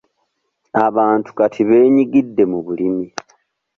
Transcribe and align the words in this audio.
Abantu 0.87 1.29
kati 1.37 1.61
benyigidde 1.69 2.43
mu 2.51 2.59
bulimi. 2.65 3.05